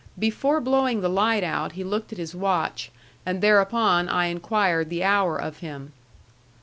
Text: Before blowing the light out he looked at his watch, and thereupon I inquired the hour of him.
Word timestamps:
Before 0.17 0.59
blowing 0.59 1.01
the 1.01 1.09
light 1.09 1.43
out 1.43 1.73
he 1.73 1.83
looked 1.83 2.11
at 2.11 2.17
his 2.17 2.33
watch, 2.33 2.89
and 3.23 3.39
thereupon 3.39 4.09
I 4.09 4.25
inquired 4.29 4.89
the 4.89 5.03
hour 5.03 5.37
of 5.37 5.57
him. 5.59 5.93